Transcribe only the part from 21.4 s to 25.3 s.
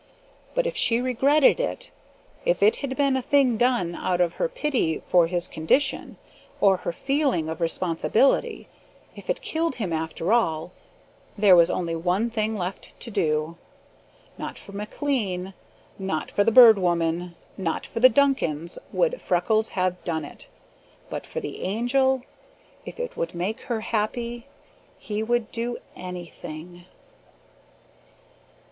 the Angel if it would make her happy he